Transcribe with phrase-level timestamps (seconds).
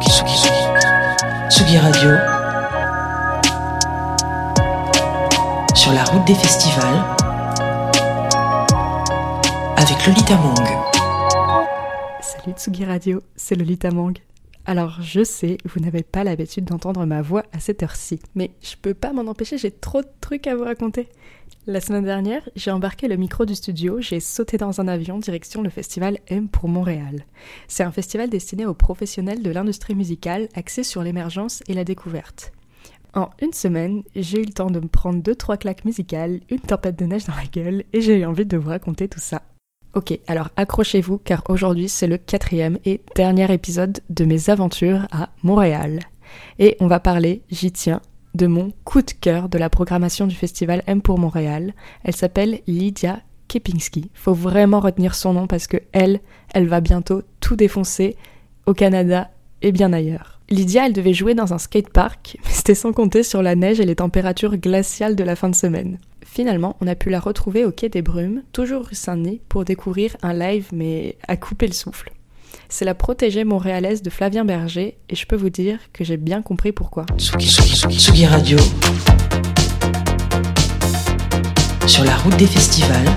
[0.00, 2.10] Tsugi, Radio.
[5.74, 7.04] Sur la route des festivals.
[9.76, 10.54] Avec Lolita Mang.
[12.20, 14.14] Salut Tsugi Radio, c'est Lolita Mang.
[14.64, 18.76] Alors je sais, vous n'avez pas l'habitude d'entendre ma voix à cette heure-ci, mais je
[18.80, 21.08] peux pas m'en empêcher, j'ai trop de trucs à vous raconter.
[21.66, 25.62] La semaine dernière, j'ai embarqué le micro du studio, j'ai sauté dans un avion direction
[25.62, 27.24] le festival M pour Montréal.
[27.66, 32.52] C'est un festival destiné aux professionnels de l'industrie musicale axé sur l'émergence et la découverte.
[33.14, 36.60] En une semaine, j'ai eu le temps de me prendre deux trois claques musicales, une
[36.60, 39.42] tempête de neige dans la gueule et j'ai eu envie de vous raconter tout ça.
[39.94, 45.28] Ok, alors accrochez-vous car aujourd'hui c'est le quatrième et dernier épisode de mes aventures à
[45.42, 46.00] Montréal.
[46.58, 48.00] Et on va parler, j'y tiens,
[48.34, 51.74] de mon coup de cœur de la programmation du festival M pour Montréal.
[52.04, 54.10] Elle s'appelle Lydia Kepinski.
[54.14, 56.20] Faut vraiment retenir son nom parce que elle,
[56.54, 58.16] elle va bientôt tout défoncer
[58.64, 59.30] au Canada
[59.60, 60.40] et bien ailleurs.
[60.48, 63.86] Lydia, elle devait jouer dans un skatepark, mais c'était sans compter sur la neige et
[63.86, 65.98] les températures glaciales de la fin de semaine.
[66.34, 70.16] Finalement, on a pu la retrouver au Quai des Brumes, toujours rue Saint-Denis, pour découvrir
[70.22, 72.10] un live mais à couper le souffle.
[72.70, 76.40] C'est la protégée montréalaise de Flavien Berger, et je peux vous dire que j'ai bien
[76.40, 77.04] compris pourquoi.
[77.18, 78.56] Tsugi, Tsugi, Tsugi, Tsugi Radio.
[81.86, 83.10] Sur la route des festivals.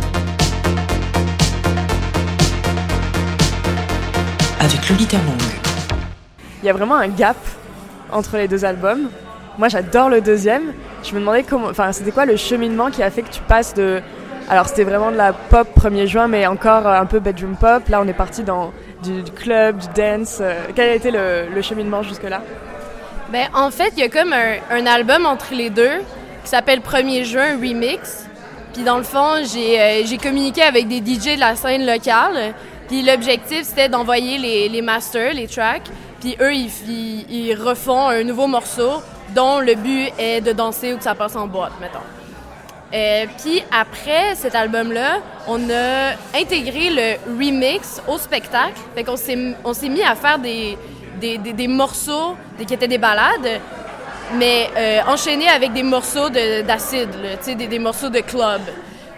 [4.59, 5.38] Avec Lolita Mang.
[6.61, 7.38] Il y a vraiment un gap
[8.11, 9.08] entre les deux albums.
[9.58, 10.73] Moi, j'adore le deuxième.
[11.03, 13.73] Je me demandais comment, enfin, c'était quoi le cheminement qui a fait que tu passes
[13.73, 14.02] de,
[14.50, 17.88] alors c'était vraiment de la pop 1er juin, mais encore un peu bedroom pop.
[17.89, 20.39] Là, on est parti dans du, club, du dance.
[20.42, 22.42] Euh, Quel a été le, cheminement jusque-là?
[23.31, 26.00] Ben, en fait, il y a comme un, album entre les deux
[26.44, 28.28] qui s'appelle 1er juin Remix.
[28.73, 32.53] Puis dans le fond, j'ai euh, communiqué avec des DJ de la scène locale.
[32.88, 35.89] Puis l'objectif, c'était d'envoyer les, les masters, les tracks.
[36.20, 39.02] Puis eux, ils, ils, ils refont un nouveau morceau
[39.33, 41.99] dont le but est de danser ou que ça passe en boîte, mettons.
[42.93, 48.80] Euh, puis après cet album-là, on a intégré le remix au spectacle.
[48.93, 50.77] Fait qu'on s'est, mis à faire des,
[51.19, 52.35] des, des, des morceaux
[52.65, 53.59] qui étaient des ballades,
[54.35, 57.09] mais euh, enchaînés avec des morceaux de, d'acide,
[57.41, 58.61] sais, des, des morceaux de club.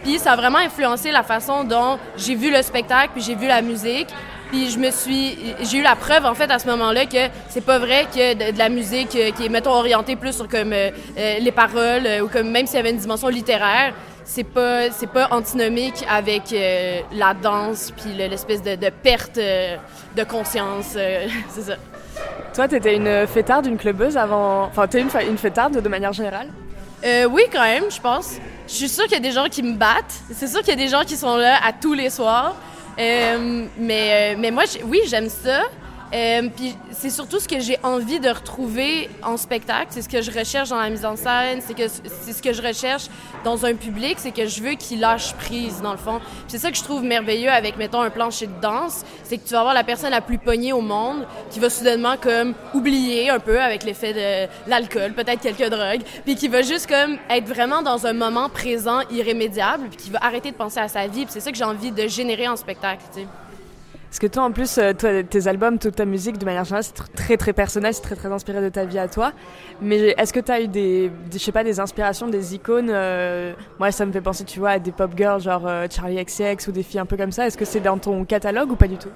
[0.04, 3.48] Puis ça a vraiment influencé la façon dont j'ai vu le spectacle, puis j'ai vu
[3.48, 4.08] la musique.
[4.50, 7.18] Puis je me suis, j'ai eu la preuve en fait à ce moment-là que
[7.50, 10.72] c'est pas vrai que de, la musique euh, qui est mettons orientée plus sur comme
[10.72, 13.94] euh, euh, les paroles ou comme même s'il y avait une dimension littéraire,
[14.24, 19.38] c'est pas c'est pas antinomique avec euh, la danse puis le- l'espèce de, de perte
[19.38, 19.76] euh,
[20.16, 20.96] de conscience,
[21.50, 21.76] c'est ça.
[22.56, 24.64] Toi, t'étais une fêtarde, une clubeuse avant.
[24.64, 26.48] Enfin, t'es une, une fêtarde de manière générale?
[27.06, 28.38] Euh, oui, quand même, je pense.
[28.68, 30.16] Je suis sûre qu'il y a des gens qui me battent.
[30.34, 32.56] C'est sûr qu'il y a des gens qui sont là à tous les soirs.
[33.00, 35.62] Euh, mais, euh, mais moi, oui, j'aime ça.
[36.14, 36.48] Euh,
[36.92, 39.88] c'est surtout ce que j'ai envie de retrouver en spectacle.
[39.90, 41.60] C'est ce que je recherche dans la mise en scène.
[41.66, 43.08] C'est que c'est ce que je recherche
[43.44, 44.16] dans un public.
[44.18, 46.22] C'est que je veux qu'il lâche prise, dans le fond.
[46.48, 49.04] C'est ça que je trouve merveilleux avec, mettons, un plancher de danse.
[49.24, 52.16] C'est que tu vas avoir la personne la plus pognée au monde qui va soudainement
[52.16, 56.88] comme oublier un peu avec l'effet de l'alcool, peut-être quelques drogues, puis qui va juste
[56.88, 60.88] comme être vraiment dans un moment présent irrémédiable, puis qui va arrêter de penser à
[60.88, 61.26] sa vie.
[61.28, 63.28] C'est ça que j'ai envie de générer en spectacle, tu sais.
[64.10, 66.84] Parce que toi, en plus, euh, toi, tes albums, toute ta musique, de manière générale,
[66.86, 69.34] c'est tr- très très personnel, c'est très très inspiré de ta vie à toi.
[69.82, 73.52] Mais est-ce que tu as eu des, je sais pas, des inspirations, des icônes euh,
[73.80, 76.68] Moi, ça me fait penser, tu vois, à des pop girls genre euh, Charlie XCX
[76.70, 77.48] ou des filles un peu comme ça.
[77.48, 79.10] Est-ce que c'est dans ton catalogue ou pas du tout?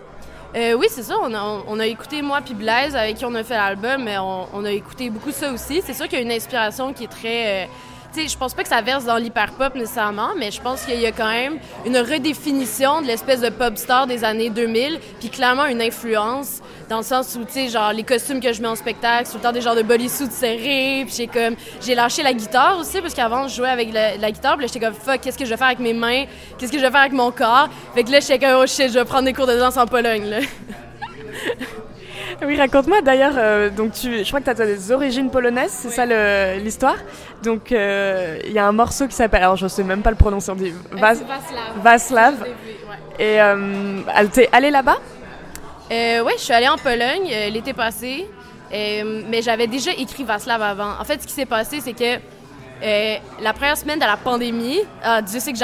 [0.58, 1.16] Euh, oui, c'est ça.
[1.24, 4.18] On a, on a écouté moi puis Blaise avec qui on a fait l'album, mais
[4.18, 5.82] on a écouté beaucoup ça aussi.
[5.86, 7.70] C'est sûr qu'il y a une inspiration qui est très.
[8.16, 11.12] Je pense pas que ça verse dans l'hyperpop nécessairement, mais je pense qu'il y a
[11.12, 15.82] quand même une redéfinition de l'espèce de pop star des années 2000, puis clairement une
[15.82, 19.38] influence dans le sens où, genre les costumes que je mets en spectacle, c'est tout
[19.38, 23.02] le temps des genres de bodysuits serrés, puis j'ai comme j'ai lâché la guitare aussi
[23.02, 25.58] parce qu'avant je jouais avec la, guitare, puis j'étais comme fuck, qu'est-ce que je vais
[25.58, 26.26] faire avec mes mains,
[26.58, 28.90] qu'est-ce que je vais faire avec mon corps, fait que là j'étais comme oh shit,
[28.90, 30.40] je vais prendre des cours de danse en Pologne là.
[32.44, 33.02] Oui, raconte-moi.
[33.02, 36.06] D'ailleurs, euh, donc tu, je crois que tu as des origines polonaises, c'est ça
[36.56, 36.96] l'histoire?
[37.44, 40.16] Donc euh, il y a un morceau qui s'appelle, alors je sais même pas le
[40.16, 41.22] prononcer, on dit Vas-
[41.78, 42.36] Vaslav.
[43.20, 44.02] Et euh,
[44.34, 44.98] t'es allée là-bas?
[45.92, 48.28] Euh, oui, je suis allée en Pologne euh, l'été passé,
[48.74, 50.94] euh, mais j'avais déjà écrit Vaslav avant.
[51.00, 52.16] En fait, ce qui s'est passé, c'est que
[52.84, 55.60] euh, la première semaine de la pandémie, ah, Dieu sait que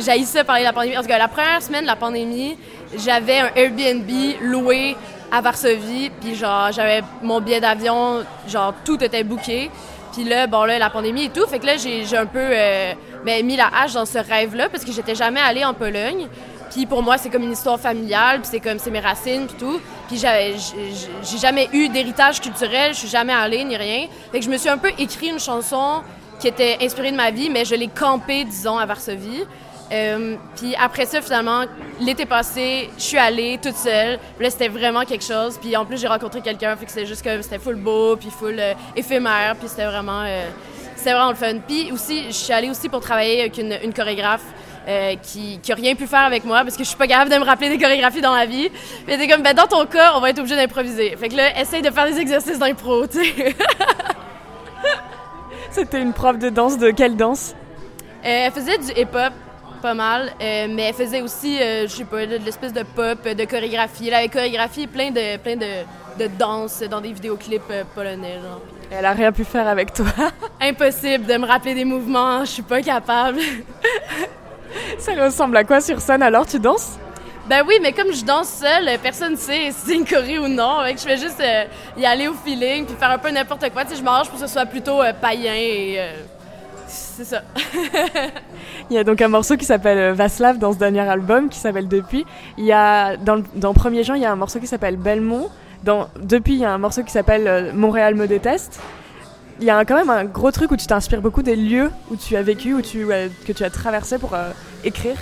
[0.00, 2.56] j'haïssais parler de la pandémie, parce que la première semaine de la pandémie,
[2.96, 4.08] j'avais un Airbnb
[4.40, 4.96] loué
[5.32, 9.70] à Varsovie, puis genre, j'avais mon billet d'avion, genre, tout était booké.
[10.12, 12.92] Puis là, bon, là, la pandémie et tout, fait que là, j'ai un peu euh,
[13.24, 16.28] ben, mis la hache dans ce rêve-là, parce que j'étais jamais allée en Pologne.
[16.70, 19.56] Puis pour moi, c'est comme une histoire familiale, puis c'est comme c'est mes racines, puis
[19.58, 19.80] tout.
[20.08, 24.06] Puis j'ai jamais eu d'héritage culturel, je suis jamais allée ni rien.
[24.30, 26.02] Fait que je me suis un peu écrit une chanson
[26.40, 29.44] qui était inspirée de ma vie, mais je l'ai campée, disons, à Varsovie.
[29.92, 31.64] Euh, puis après ça, finalement,
[32.00, 34.18] l'été passé, je suis allée toute seule.
[34.36, 35.58] Puis là, c'était vraiment quelque chose.
[35.60, 38.30] Puis en plus, j'ai rencontré quelqu'un, fait que c'était juste comme c'était full beau, puis
[38.30, 40.48] full euh, éphémère, puis c'était vraiment, euh,
[40.96, 41.58] c'était vraiment le fun.
[41.66, 44.44] Puis aussi, je suis allée aussi pour travailler avec une, une chorégraphe.
[44.88, 47.30] Euh, qui, qui a rien pu faire avec moi parce que je suis pas capable
[47.30, 48.68] de me rappeler des chorégraphies dans la vie.
[48.68, 51.14] Puis elle était comme, ben dans ton cas, on va être obligé d'improviser.
[51.16, 53.54] Fait que là, essaye de faire des exercices d'impro, tu sais.
[55.70, 57.54] C'était une prof de danse de quelle danse?
[58.24, 59.32] Euh, elle faisait du hip-hop
[59.82, 63.28] pas mal, euh, mais elle faisait aussi, euh, je sais pas, de l'espèce de pop,
[63.28, 64.08] de chorégraphie.
[64.08, 65.84] Elle avait chorégraphié plein de, plein de,
[66.18, 68.60] de danses dans des vidéoclips euh, polonais, genre.
[68.90, 70.06] Elle a rien pu faire avec toi.
[70.60, 73.40] Impossible de me rappeler des mouvements, je suis pas capable.
[74.98, 76.46] Ça ressemble à quoi sur scène alors?
[76.46, 76.98] Tu danses?
[77.48, 80.46] Ben oui, mais comme je danse seule, personne ne sait si c'est une choré ou
[80.46, 80.78] non.
[80.86, 81.64] Je fais juste euh,
[81.96, 83.84] y aller au feeling puis faire un peu n'importe quoi.
[83.84, 85.96] Tu sais, je m'arrange pour que ce soit plutôt euh, païen et...
[85.98, 86.12] euh,
[86.86, 87.42] c'est ça.
[88.90, 91.58] Il y a donc un morceau qui s'appelle euh, Vaslav dans ce dernier album qui
[91.58, 92.24] s'appelle Depuis.
[92.58, 94.96] Il y a dans, le- dans Premier Jean, il y a un morceau qui s'appelle
[94.96, 95.48] Belmont.
[95.84, 98.80] Dans Depuis, il y a un morceau qui s'appelle euh, Montréal me déteste.
[99.60, 102.16] Il y a quand même un gros truc où tu t'inspires beaucoup des lieux où
[102.16, 104.34] tu as vécu, où tu, euh, que tu as traversé pour
[104.84, 105.16] écrire.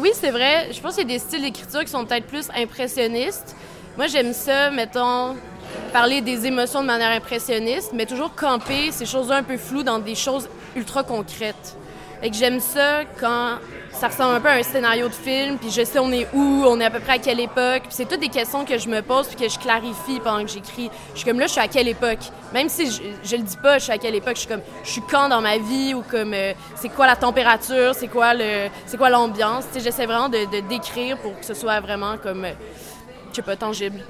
[0.00, 0.68] Oui, c'est vrai.
[0.72, 3.56] Je pense qu'il y a des styles d'écriture qui sont peut-être plus impressionnistes.
[3.96, 5.34] Moi, j'aime ça, mettons,
[5.92, 9.98] parler des émotions de manière impressionniste, mais toujours camper ces choses-là un peu floues dans
[9.98, 11.76] des choses ultra concrètes.
[12.24, 13.58] Et que j'aime ça quand
[13.92, 16.64] ça ressemble un peu à un scénario de film, puis je sais on est où,
[16.66, 19.02] on est à peu près à quelle époque, c'est toutes des questions que je me
[19.02, 20.90] pose puis que je clarifie pendant que j'écris.
[21.12, 22.20] Je suis comme là, je suis à quelle époque?
[22.54, 24.62] Même si je, je le dis pas, je suis à quelle époque, je suis comme,
[24.84, 28.32] je suis quand dans ma vie ou comme, euh, c'est quoi la température, c'est quoi
[28.32, 29.64] le, c'est quoi l'ambiance?
[29.76, 32.52] J'essaie vraiment de, de décrire pour que ce soit vraiment comme, euh,
[33.32, 34.02] je sais pas, tangible.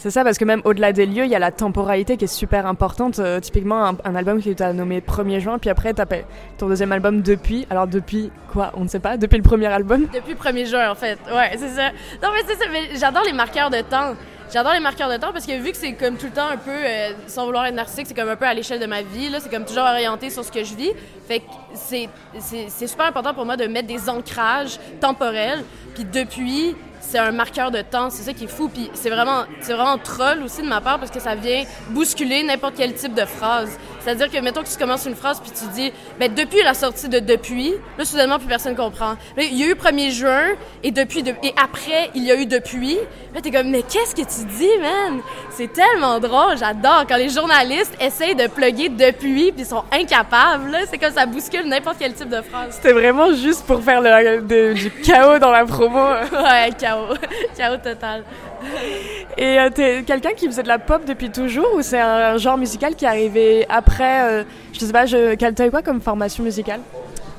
[0.00, 2.26] C'est ça, parce que même au-delà des lieux, il y a la temporalité qui est
[2.26, 3.18] super importante.
[3.18, 6.24] Euh, typiquement, un, un album qui t'a nommé 1er juin, puis après, t'as fait
[6.56, 7.66] ton deuxième album depuis.
[7.68, 8.72] Alors, depuis quoi?
[8.78, 9.18] On ne sait pas.
[9.18, 10.06] Depuis le premier album?
[10.10, 11.18] Depuis le 1er juin, en fait.
[11.30, 11.90] Ouais, c'est ça.
[12.22, 12.64] Non, mais c'est ça.
[12.98, 14.14] J'adore les marqueurs de temps.
[14.50, 16.56] J'adore les marqueurs de temps parce que vu que c'est comme tout le temps un
[16.56, 19.30] peu, euh, sans vouloir être narcissique, c'est comme un peu à l'échelle de ma vie,
[19.38, 20.92] c'est comme toujours orienté sur ce que je vis.
[21.28, 21.44] Fait que
[21.74, 25.62] c'est super important pour moi de mettre des ancrages temporels.
[25.94, 26.74] Puis depuis,
[27.10, 28.68] c'est un marqueur de temps, c'est ça qui est fou.
[28.68, 32.44] Puis c'est vraiment, c'est vraiment troll aussi de ma part parce que ça vient bousculer
[32.44, 33.76] n'importe quel type de phrase.
[34.02, 37.08] C'est-à-dire que, mettons que tu commences une phrase puis tu dis, ben depuis la sortie
[37.08, 39.10] de depuis, là, soudainement, plus personne comprend.
[39.36, 40.48] Là, il y a eu 1er juin
[40.82, 42.96] et depuis, de- et après, il y a eu depuis.
[43.34, 45.20] Là, t'es comme, mais qu'est-ce que tu dis, man?
[45.50, 47.04] C'est tellement drôle, j'adore.
[47.08, 51.26] Quand les journalistes essayent de plugger depuis puis ils sont incapables, là, c'est comme ça
[51.26, 52.70] bouscule n'importe quel type de phrase.
[52.70, 56.00] C'était vraiment juste pour faire le- de- du chaos dans la promo.
[56.32, 57.14] Ouais, chaos.
[57.56, 58.24] chaos total.
[59.38, 62.58] Et euh, t'es quelqu'un qui faisait de la pop depuis toujours ou c'est un, genre
[62.58, 66.42] musical qui est arrivé après euh, Je sais pas, je, quel- t'as quoi comme formation
[66.44, 66.80] musicale?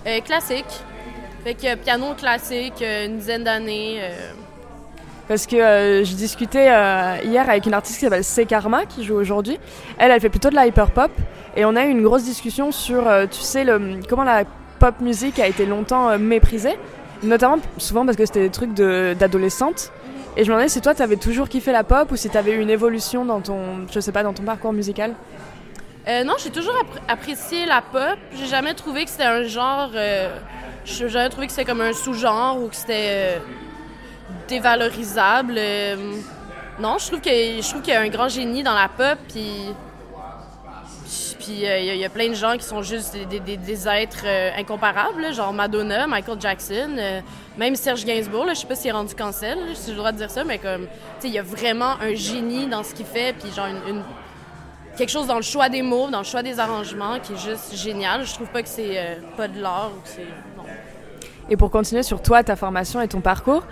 [0.07, 0.65] Euh, classique.
[1.43, 3.99] Fait que piano classique, euh, une dizaine d'années.
[4.01, 4.31] euh,
[5.27, 9.03] Parce que euh, je discutais euh, hier avec une artiste qui s'appelle C Karma qui
[9.03, 9.59] joue aujourd'hui.
[9.99, 11.11] Elle, elle fait plutôt de la hyper pop
[11.55, 14.43] et on a eu une grosse discussion sur, euh, tu sais, le, comment la
[14.79, 16.77] pop musique a été longtemps euh, méprisée,
[17.21, 19.91] notamment souvent parce que c'était des trucs de- d'adolescentes.
[20.37, 22.61] Et je me demandais si toi, t'avais toujours kiffé la pop ou si t'avais eu
[22.61, 25.13] une évolution dans ton, je sais pas, dans ton parcours musical.
[26.07, 28.17] Euh, non, j'ai toujours appré- apprécié la pop.
[28.33, 29.91] J'ai jamais trouvé que c'était un genre.
[29.93, 30.35] euh,
[30.85, 33.39] j'ai jamais trouvé que c'était comme un sous-genre ou que c'était euh,
[34.47, 35.55] dévalorisable.
[35.57, 35.95] Euh,
[36.79, 39.19] non, je trouve que je qu'il y a un grand génie dans la pop.
[39.29, 39.67] Puis
[41.39, 44.25] puis il y, a- plein de gens qui sont juste des, êtres
[44.57, 47.21] incomparables, genre Madonna, Michael Jackson,
[47.57, 48.45] même Serge Gainsbourg.
[48.45, 50.29] Là, je sais pas s'il est rendu cancel, là, si j'ai le droit de dire
[50.31, 50.87] ça, mais comme tu
[51.19, 53.33] sais, il y a vraiment un génie dans ce qu'il fait.
[53.39, 54.03] Puis genre une-
[54.97, 57.75] quelque chose dans le choix des mots, dans le choix des arrangements qui est juste
[57.75, 58.25] génial.
[58.25, 60.21] Je trouve pas que c'est euh, pas de l'art ou que c'est.
[60.57, 60.63] Non.
[61.49, 63.63] Et pour continuer sur toi, ta formation et ton parcours,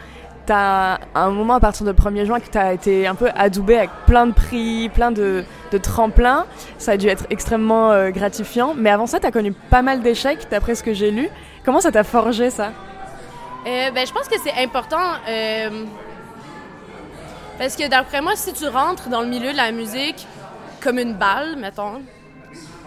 [0.45, 3.91] t'as un moment à partir de 1er juin que t'as été un peu adoubé avec
[4.07, 6.45] plein de prix, plein de, de tremplins.
[6.79, 8.73] Ça a dû être extrêmement euh, gratifiant.
[8.75, 11.29] Mais avant ça, t'as connu pas mal d'échecs, d'après ce que j'ai lu.
[11.63, 12.71] Comment ça t'a forgé ça?
[13.67, 15.83] Euh, ben, je pense que c'est important euh,
[17.57, 20.25] parce que d'après moi, si tu rentres dans le milieu de la musique
[20.79, 22.01] comme une balle, mettons,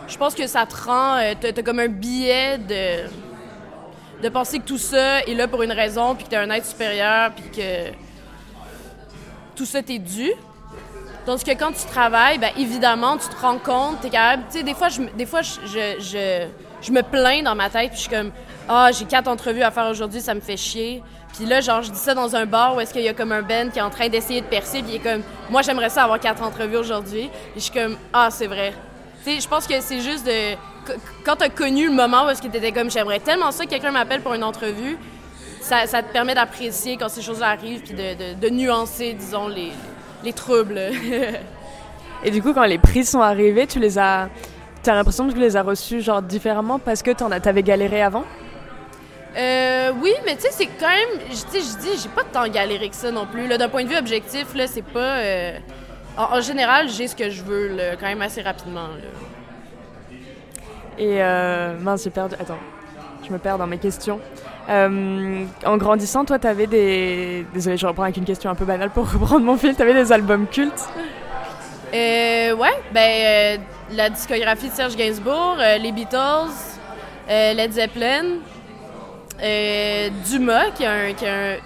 [0.09, 1.17] je pense que ça te rend.
[1.17, 3.09] euh, t'as, comme un billet de
[4.23, 6.65] de penser que tout ça est là pour une raison, puis que t'es un être
[6.65, 7.91] supérieur, puis que
[9.57, 10.31] tout ça t'est dû.
[11.27, 14.45] Que quand tu travailles, ben évidemment, tu te rends compte, t'es capable.
[14.51, 16.49] Tu sais, des fois, je, des fois, je,
[16.81, 18.33] je me plains dans ma tête, puis je suis comme,
[18.69, 21.03] ah, j'ai quatre entrevues à faire aujourd'hui, ça me fait chier.
[21.35, 23.33] Puis là, genre, je dis ça dans un bar où est-ce qu'il y a comme
[23.33, 25.89] un band qui est en train d'essayer de percer, puis il est comme, moi, j'aimerais
[25.89, 27.31] ça avoir quatre entrevues aujourd'hui.
[27.53, 28.73] Puis je suis comme, ah, c'est vrai.
[29.25, 30.57] Tu sais, je pense que c'est juste de.
[31.25, 33.93] Quand t'as connu le moment où est-ce que t'étais comme, j'aimerais tellement ça que quelqu'un
[33.93, 34.99] m'appelle pour une entrevue,
[35.61, 39.73] ça, te permet d'apprécier quand ces choses-là arrivent, puis de, de, nuancer, disons, les,
[40.25, 40.81] les troubles.
[42.25, 44.29] Et du coup, quand les prix sont arrivés, tu les as.
[44.83, 48.25] T'as l'impression que tu les as reçus genre différemment parce que t'avais galéré avant?
[49.37, 51.21] Euh, oui, mais tu sais, c'est quand même.
[51.31, 53.49] Tu sais, je dis, j'ai pas tant galéré que ça non plus.
[53.49, 55.19] D'un point de vue objectif, là, c'est pas.
[55.19, 55.59] Euh,
[56.17, 58.89] en, général, j'ai ce que je veux, là, quand même assez rapidement.
[58.89, 60.19] Là.
[60.99, 61.23] Et.
[61.23, 62.35] Euh, mince, j'ai perdu.
[62.39, 62.59] Attends,
[63.27, 64.21] je me perds dans mes questions.
[64.69, 67.47] Euh, en grandissant, toi, t'avais des.
[67.55, 69.75] Désolée, je reprends avec une question un peu banale pour reprendre mon fil.
[69.75, 70.89] T'avais des albums cultes?
[71.95, 73.61] Euh, Ouais, ben,
[73.93, 76.53] la discographie de Serge Gainsbourg, les Beatles,
[77.29, 78.41] Led Zeppelin.
[79.41, 81.57] Euh, Dumas, qui est un, qui est un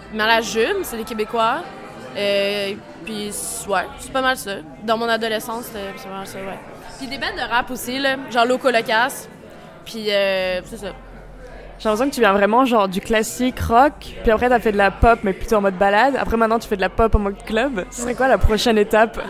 [0.84, 1.62] c'est les Québécois.
[2.16, 3.30] Euh, puis,
[3.68, 4.56] ouais, c'est pas mal ça.
[4.82, 6.58] Dans mon adolescence, c'est pas mal ça, ouais.
[6.98, 8.70] Puis des bandes de rap aussi, là, genre Loco.
[9.84, 10.92] Puis, euh, c'est ça.
[11.78, 13.92] J'ai l'impression que tu viens vraiment genre du classique rock,
[14.22, 16.16] puis après t'as fait de la pop mais plutôt en mode balade.
[16.18, 17.84] Après maintenant tu fais de la pop en mode club.
[17.90, 19.20] Ce serait quoi la prochaine étape?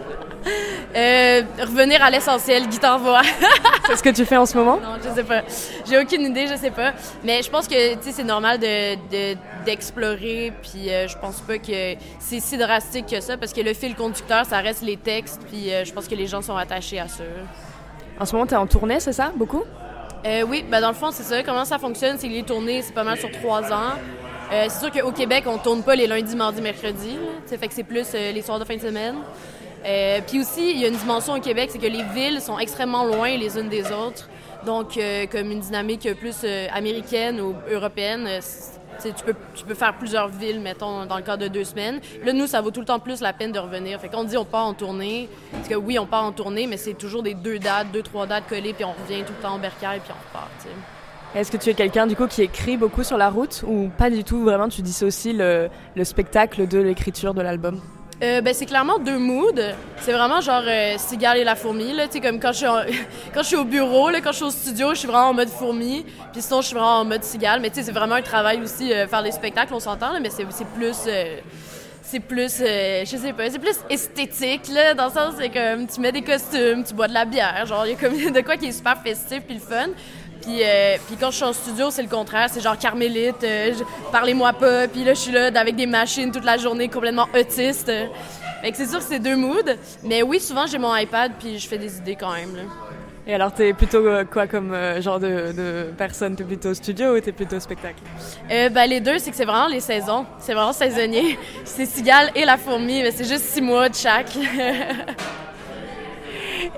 [0.96, 3.20] Euh, revenir à l'essentiel, guitare-voix.
[3.86, 4.78] c'est ce que tu fais en ce moment?
[4.82, 5.42] Non, je sais pas.
[5.86, 6.92] J'ai aucune idée, je sais pas.
[7.22, 12.40] Mais je pense que c'est normal d'explorer, de, puis euh, je pense pas que c'est
[12.40, 15.84] si drastique que ça, parce que le fil conducteur, ça reste les textes, puis euh,
[15.84, 17.24] je pense que les gens sont attachés à ça.
[18.18, 19.32] En ce moment, tu es en tournée, c'est ça?
[19.36, 19.64] Beaucoup?
[20.46, 21.42] Oui, ben dans le fond, c'est ça.
[21.42, 22.16] Comment ça fonctionne?
[22.18, 23.94] C'est que les tournées, c'est pas mal sur trois ans.
[24.50, 27.18] c'est sûr qu'au Québec, on tourne pas les lundis, mardis, mercredis.
[27.46, 29.16] Ça fait que c'est plus les soirs de fin de semaine.
[29.86, 32.58] Euh, puis aussi, il y a une dimension au Québec, c'est que les villes sont
[32.58, 34.28] extrêmement loin les unes des autres.
[34.64, 38.28] Donc, euh, comme une dynamique plus euh, américaine ou européenne,
[39.02, 42.00] tu peux, tu peux faire plusieurs villes, mettons, dans le cadre de deux semaines.
[42.24, 44.00] Là, nous, ça vaut tout le temps plus la peine de revenir.
[44.00, 46.76] Fait qu'on dit on part en tournée, parce que oui, on part en tournée, mais
[46.76, 49.54] c'est toujours des deux dates, deux, trois dates collées, puis on revient tout le temps
[49.54, 50.50] en bercail, puis on repart,
[51.34, 54.10] Est-ce que tu es quelqu'un du coup qui écrit beaucoup sur la route ou pas
[54.10, 54.42] du tout?
[54.44, 57.80] Vraiment, tu dissocies le, le spectacle de l'écriture de l'album?
[58.22, 59.60] Euh, ben, c'est clairement deux moods.
[60.00, 61.92] C'est vraiment genre euh, cigale et la fourmi.
[61.92, 62.66] Là, comme quand je, suis
[63.34, 65.34] quand je suis au bureau, là, quand je suis au studio, je suis vraiment en
[65.34, 66.04] mode fourmi.
[66.32, 67.60] Puis sinon, je suis vraiment en mode cigale.
[67.60, 70.44] Mais c'est vraiment un travail aussi, euh, faire des spectacles, on s'entend, mais c'est
[70.76, 71.08] plus
[72.08, 76.00] c'est plus, je sais pas, c'est plus esthétique, là, dans le sens, c'est comme, tu
[76.00, 78.56] mets des costumes, tu bois de la bière, genre, il y a comme de quoi
[78.56, 79.88] qui est super festif puis le fun.
[80.46, 82.48] Puis, euh, puis quand je suis en studio, c'est le contraire.
[82.48, 83.72] C'est genre carmélite, euh,
[84.12, 84.86] parlez-moi pas.
[84.86, 87.90] Puis là, je suis là avec des machines toute la journée, complètement autiste.
[88.62, 89.74] Fait que c'est sûr que c'est deux moods.
[90.04, 92.54] Mais oui, souvent, j'ai mon iPad, puis je fais des idées quand même.
[92.54, 92.62] Là.
[93.26, 96.36] Et alors, t'es plutôt euh, quoi comme genre de, de personne?
[96.36, 97.98] T'es plutôt studio ou t'es plutôt spectacle?
[98.48, 100.26] Ben, Les deux, c'est que c'est vraiment les saisons.
[100.38, 101.36] C'est vraiment saisonnier.
[101.64, 104.30] c'est Cigale et La Fourmi, mais c'est juste six mois de chaque.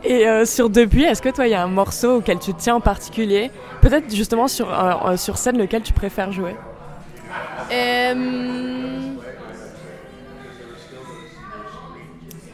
[0.05, 2.77] Et euh, sur Depuis, est-ce que toi, il y a un morceau auquel tu tiens
[2.77, 3.51] en particulier?
[3.81, 6.57] Peut-être justement sur, euh, euh, sur scène, lequel tu préfères jouer?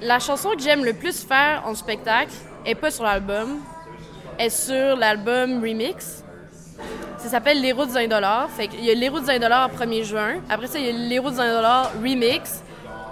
[0.02, 2.32] La chanson que j'aime le plus faire en spectacle
[2.66, 3.60] est pas sur l'album,
[4.38, 6.22] est sur l'album Remix.
[7.16, 8.50] Ça s'appelle Les routes d'un dollar.
[8.50, 10.34] Fait qu'il y a Les routes d'un dollar 1er juin.
[10.50, 12.62] Après ça, il y a Les routes d'un dollar Remix.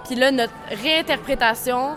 [0.05, 0.53] Puis là, notre
[0.83, 1.97] réinterprétation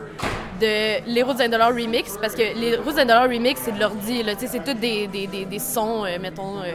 [0.60, 4.64] de les routes dollar remix parce que les routes dollar remix c'est de l'ordi c'est
[4.64, 6.72] tout des, des, des, sons euh, mettons euh,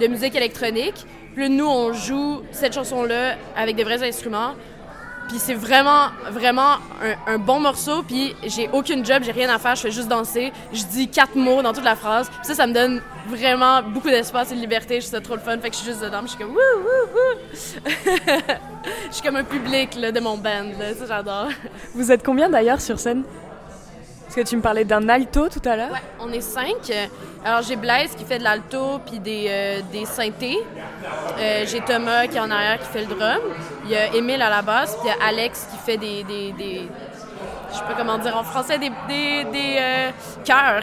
[0.00, 1.04] de musique électronique.
[1.34, 4.54] Puis nous on joue cette chanson là avec des vrais instruments.
[5.28, 6.76] Puis c'est vraiment vraiment
[7.26, 8.02] un, bon morceau.
[8.02, 10.52] Puis j'ai aucune job j'ai rien à faire je fais juste danser.
[10.72, 12.28] Je dis quatre mots dans toute la phrase.
[12.28, 15.00] Puis ça ça me donne vraiment beaucoup d'espace et de liberté.
[15.00, 15.58] Je trouve ça trop le fun.
[15.58, 18.70] Fait que je suis juste dedans je suis comme wouh wouh wouh
[19.08, 21.48] je suis comme un public là, de mon band ça j'adore
[21.94, 23.24] vous êtes combien d'ailleurs sur scène?
[24.24, 25.92] Parce que tu me parlais d'un alto tout à l'heure.
[25.92, 26.90] Ouais, on est cinq.
[27.44, 30.58] Alors j'ai Blaise qui fait de l'alto puis des, euh, des synthés.
[31.38, 33.38] Euh, j'ai Thomas qui est en arrière qui fait le drum.
[33.84, 36.24] Il y a Émile à la basse puis il y a Alex qui fait des,
[36.24, 36.88] des, des
[37.70, 40.10] je sais pas comment dire en français des des, des euh,
[40.44, 40.82] chœurs.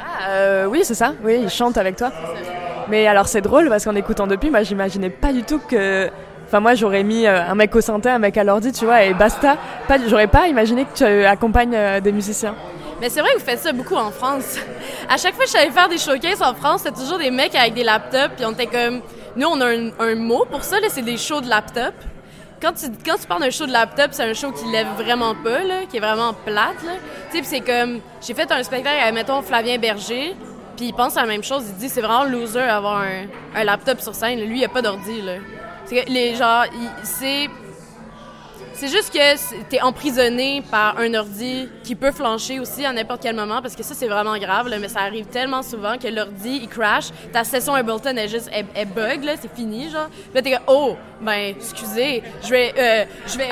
[0.00, 1.12] Ah oui c'est ça.
[1.22, 2.10] Oui il chante avec toi.
[2.88, 6.08] Mais alors c'est drôle parce qu'en écoutant depuis, moi j'imaginais pas du tout que
[6.48, 9.04] Enfin, moi, j'aurais mis euh, un mec au synthé, un mec à l'ordi, tu vois,
[9.04, 9.58] et basta.
[10.06, 12.54] J'aurais pas imaginé que tu accompagnes euh, des musiciens.
[13.02, 14.56] Mais c'est vrai que vous faites ça beaucoup en France.
[15.10, 17.74] À chaque fois que allée faire des showcases en France, c'est toujours des mecs avec
[17.74, 19.02] des laptops, puis on était comme.
[19.36, 21.92] Nous, on a un, mot pour ça, là, c'est des shows de laptop.
[22.62, 25.34] Quand tu, quand tu parles d'un show de laptop, c'est un show qui lève vraiment
[25.34, 26.82] pas, là, qui est vraiment plate.
[27.30, 28.00] Tu sais, c'est comme.
[28.26, 30.34] J'ai fait un spectacle avec, mettons, Flavien Berger,
[30.78, 31.64] Puis il pense à la même chose.
[31.68, 34.40] Il dit c'est vraiment loser avoir un, un laptop sur scène.
[34.40, 35.20] Lui, il a pas d'ordi.
[35.20, 35.34] là.
[35.88, 36.64] C'est que les gens,
[37.02, 37.48] c'est
[38.74, 43.34] c'est juste que t'es emprisonné par un ordi qui peut flancher aussi à n'importe quel
[43.34, 46.60] moment parce que ça c'est vraiment grave là, mais ça arrive tellement souvent que l'ordi
[46.64, 50.08] il crash, ta session Ableton est juste elle, elle bug là, c'est fini genre.
[50.10, 53.48] Puis Là t'es comme oh ben excusez, je vais euh, je vais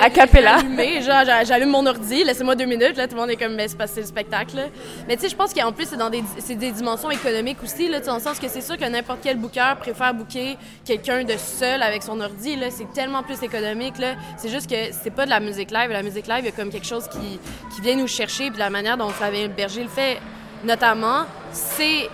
[0.59, 3.55] allumer, genre j'a- j'allume mon ordi, laissez-moi deux minutes là, tout le monde est comme
[3.55, 4.55] mais c'est parce que c'est le spectacle.
[4.57, 4.65] là.
[5.09, 7.89] Mais tu sais je pense qu'en plus c'est dans des c'est des dimensions économiques aussi
[7.89, 11.37] là, dans le sens que c'est sûr que n'importe quel booker préfère booker quelqu'un de
[11.39, 14.13] seul avec son ordi là, c'est tellement plus économique là.
[14.37, 16.53] C'est juste que c'est pas de la musique live, la musique live il y a
[16.53, 17.41] comme quelque chose qui
[17.75, 20.21] qui vient nous chercher puis la manière dont Flavien Berger le fait
[20.65, 22.09] notamment, c'est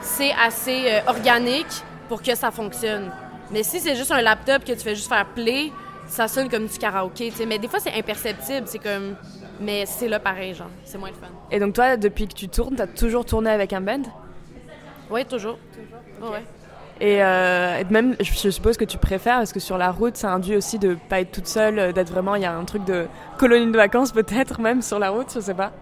[0.00, 3.10] c'est assez euh, organique pour que ça fonctionne.
[3.50, 5.70] Mais si c'est juste un laptop que tu fais juste faire play,
[6.06, 7.46] ça sonne comme du karaoké, tu sais.
[7.46, 8.66] Mais des fois, c'est imperceptible.
[8.66, 9.16] C'est comme...
[9.60, 10.70] Mais c'est là pareil, genre.
[10.84, 11.26] C'est moins le fun.
[11.50, 14.02] Et donc toi, depuis que tu tournes, t'as toujours tourné avec un band?
[15.10, 15.58] Oui, toujours.
[16.22, 16.44] Ouais.
[17.00, 20.56] Et euh, même, je suppose que tu préfères, parce que sur la route, ça induit
[20.56, 23.06] aussi de pas être toute seule, euh, d'être vraiment, il y a un truc de
[23.38, 25.72] colonie de vacances peut-être même sur la route, je sais pas.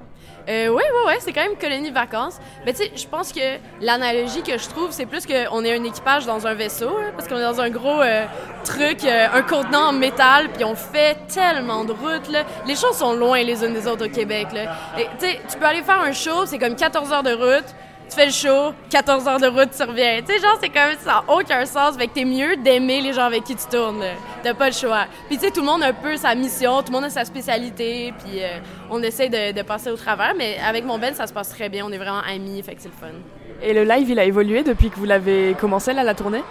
[0.49, 2.39] Euh, ouais, ouais, ouais, c'est quand même colonie de vacances.
[2.65, 5.85] Mais tu sais, je pense que l'analogie que je trouve, c'est plus qu'on est un
[5.85, 8.25] équipage dans un vaisseau, parce qu'on est dans un gros euh,
[8.65, 12.45] truc, euh, un contenant en métal, puis on fait tellement de routes, là.
[12.67, 14.75] Les choses sont loin les unes des autres au Québec, là.
[14.99, 17.75] Et tu peux aller faire un show, c'est comme 14 heures de route,
[18.09, 20.21] tu fais le show, 14 heures de route, tu reviens.
[20.21, 21.97] Tu sais, genre, c'est comme ça n'a aucun sens.
[21.97, 24.05] Fait que t'es mieux d'aimer les gens avec qui tu tournes.
[24.43, 25.07] T'as pas le choix.
[25.29, 27.11] Puis, tu sais, tout le monde a un peu sa mission, tout le monde a
[27.11, 28.59] sa spécialité, puis euh,
[28.91, 30.35] on essaie de, de passer au travers.
[30.37, 31.85] Mais avec mon Ben, ça se passe très bien.
[31.87, 33.15] On est vraiment amis, fait que c'est le fun.
[33.63, 36.43] Et le live, il a évolué depuis que vous l'avez commencé là, la tournée?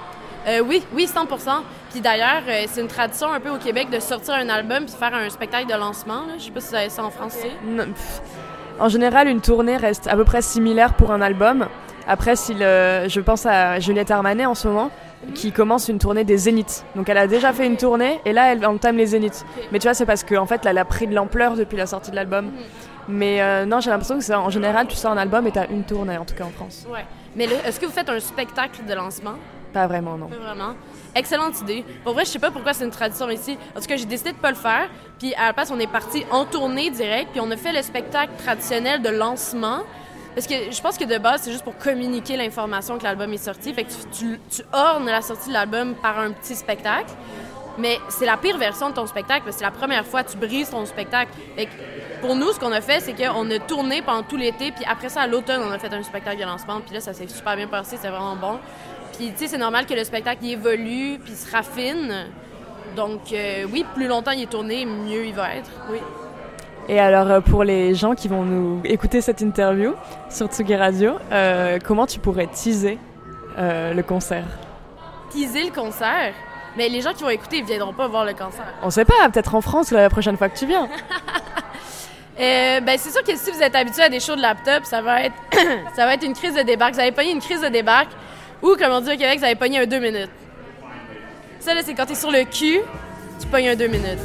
[0.48, 1.62] Euh, oui, oui, 100%
[1.92, 4.94] Puis d'ailleurs, euh, c'est une tradition un peu au Québec de sortir un album puis
[4.94, 6.22] de faire un spectacle de lancement.
[6.22, 6.34] Là.
[6.38, 7.52] Je sais pas si vous avez ça en France aussi.
[8.80, 11.68] En général, une tournée reste à peu près similaire pour un album.
[12.08, 14.92] Après, si le- je pense à Juliette Armanet en ce moment,
[15.34, 16.86] qui commence une tournée des Zéniths.
[16.96, 19.46] Donc elle a déjà fait une tournée et là, elle entame les Zéniths.
[19.72, 21.88] Mais tu vois, c'est parce qu'en fait, là, elle a pris de l'ampleur depuis la
[21.88, 22.52] sortie de l'album.
[23.10, 25.68] Mais euh, non, j'ai l'impression que c'est en général, tu sors un album et t'as
[25.70, 26.86] une tournée, en tout cas en France.
[26.92, 27.06] Ouais.
[27.36, 29.34] Mais est-ce que vous faites un spectacle de lancement?
[29.74, 30.28] Pas vraiment, non.
[30.28, 30.74] Pas vraiment.
[31.18, 31.84] Excellente idée.
[32.04, 33.58] Pour vrai, je sais pas pourquoi c'est une tradition ici.
[33.76, 34.88] En tout cas, j'ai décidé de pas le faire.
[35.18, 37.32] Puis à la place, on est parti en tournée direct.
[37.32, 39.80] Puis on a fait le spectacle traditionnel de lancement.
[40.36, 43.38] Parce que je pense que de base, c'est juste pour communiquer l'information que l'album est
[43.38, 43.74] sorti.
[43.74, 44.40] Fait que tu
[44.72, 47.12] ornes la sortie de l'album par un petit spectacle.
[47.80, 50.32] Mais c'est la pire version de ton spectacle parce que c'est la première fois que
[50.32, 51.32] tu brises ton spectacle.
[51.56, 51.72] Fait que
[52.22, 55.10] pour nous, ce qu'on a fait, c'est qu'on a tourné pendant tout l'été, puis après
[55.10, 57.56] ça, à l'automne, on a fait un spectacle de lancement, puis là, ça s'est super
[57.56, 58.60] bien passé, c'est vraiment bon.
[59.16, 62.28] Puis, tu sais, c'est normal que le spectacle il évolue, puis se raffine.
[62.96, 65.70] Donc, euh, oui, plus longtemps il est tourné, mieux il va être.
[65.92, 66.00] Oui.
[66.90, 69.94] Et alors, euh, pour les gens qui vont nous écouter cette interview
[70.30, 72.98] sur Tsugi Radio, euh, comment tu pourrais teaser
[73.58, 74.46] euh, le concert?
[75.32, 76.34] Teaser le concert?
[76.78, 78.74] Mais les gens qui vont écouter, ils viendront pas voir le concert.
[78.84, 80.88] On sait pas, peut-être en France la prochaine fois que tu viens.
[82.40, 85.02] Euh, ben, c'est sûr que si vous êtes habitué à des shows de laptop, ça
[85.02, 85.34] va être,
[85.96, 86.94] ça va être une crise de débarque.
[86.94, 88.12] Vous avez pogné une crise de débarque,
[88.62, 90.30] ou comme on dit au Québec, vous avez pogné un deux minutes.
[91.60, 92.80] Ça, là, c'est quand t'es sur le cul,
[93.40, 94.20] tu pognes un deux minutes.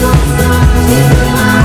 [0.00, 1.59] Bye.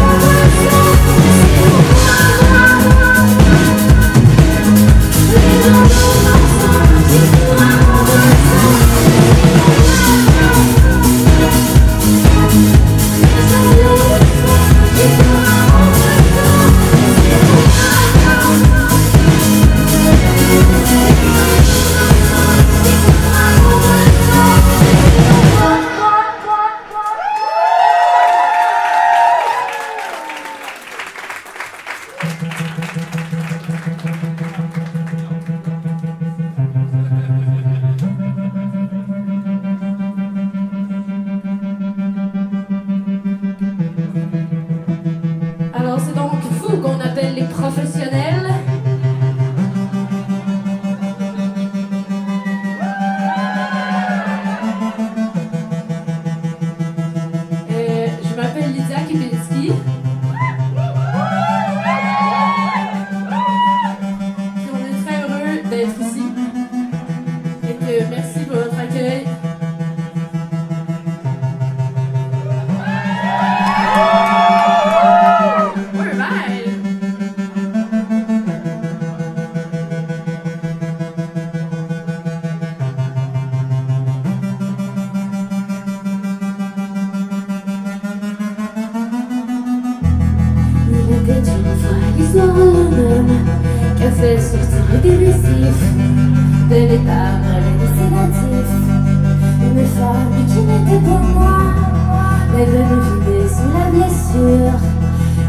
[102.55, 104.79] mais veut nous vider sous la blessure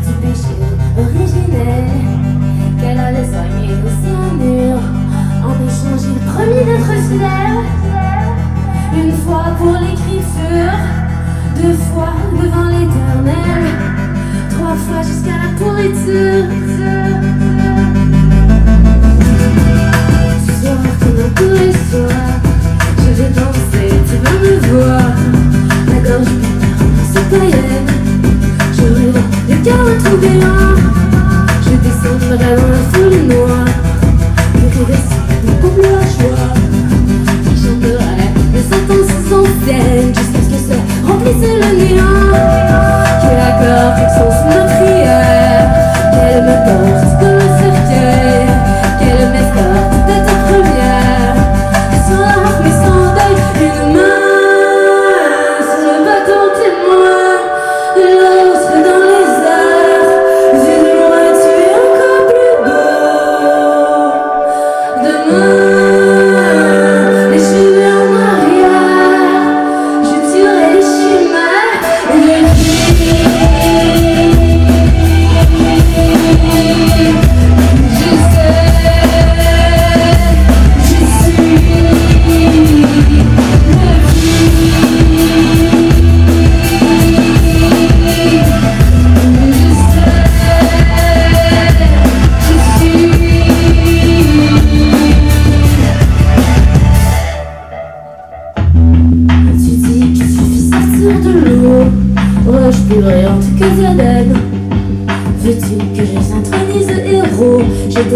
[0.04, 0.56] du péché
[0.98, 1.84] originel
[2.80, 4.82] qu'elle allait soigner au cyanure.
[5.44, 7.62] En échange, il promit d'être fidèle,
[8.96, 10.78] une fois pour l'écriture,
[11.62, 13.62] deux fois devant l'éternel,
[14.50, 16.46] trois fois jusqu'à la pourriture.
[20.46, 21.75] Ce soir, tout
[31.62, 33.64] je descends dans le sous le noir,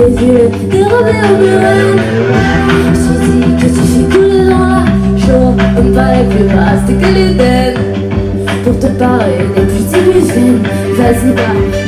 [0.00, 0.16] Je suis
[3.56, 4.84] que si j'ai coulé dans
[5.18, 5.54] jour,
[6.30, 7.74] plus vaste que les l'Éden.
[8.64, 10.58] Pour te parler des plus illusions,
[10.96, 11.79] vas-y, va.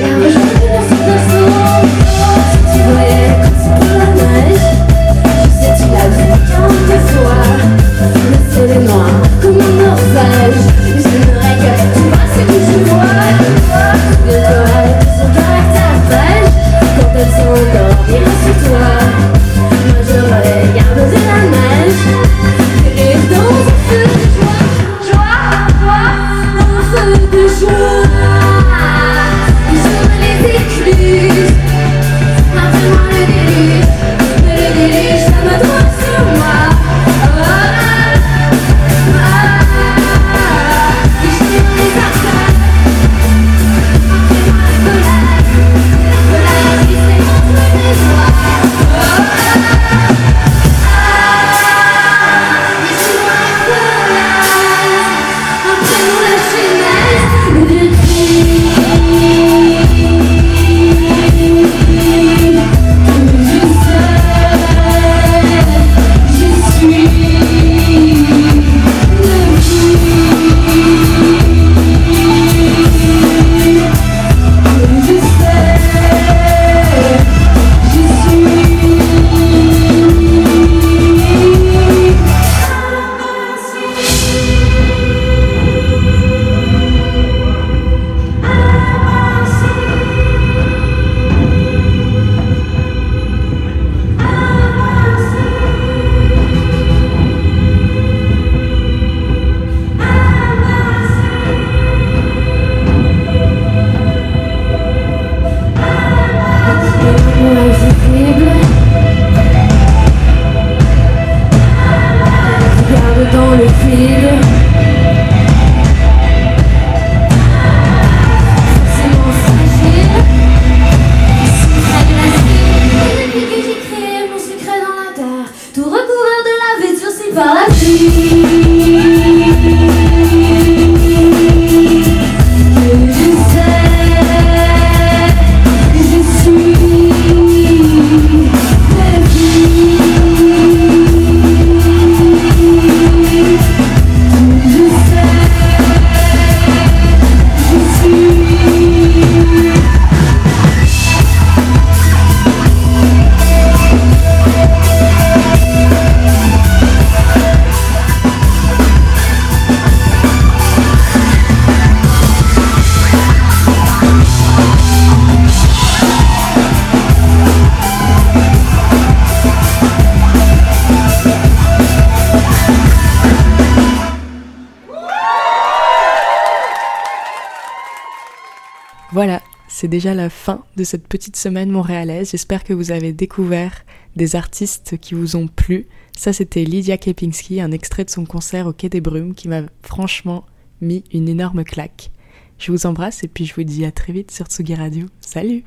[179.82, 182.30] C'est déjà la fin de cette petite semaine montréalaise.
[182.30, 185.88] J'espère que vous avez découvert des artistes qui vous ont plu.
[186.16, 189.62] Ça, c'était Lydia Kepinski, un extrait de son concert au Quai des Brumes qui m'a
[189.82, 190.46] franchement
[190.82, 192.12] mis une énorme claque.
[192.58, 195.06] Je vous embrasse et puis je vous dis à très vite sur Tsugi Radio.
[195.20, 195.64] Salut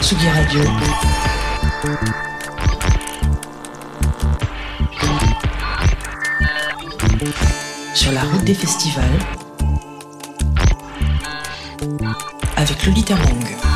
[0.00, 0.62] Tsugi Radio.
[7.92, 9.37] Sur la route des festivals
[12.56, 13.67] avec Lolita Mong.